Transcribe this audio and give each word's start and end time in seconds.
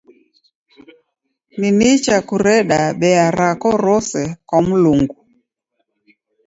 Ni 1.59 1.69
nicha 1.77 2.15
kureda 2.27 2.81
bea 2.99 3.27
rako 3.39 3.71
rose 3.85 4.23
kwa 4.47 4.57
Mlungu. 4.67 5.17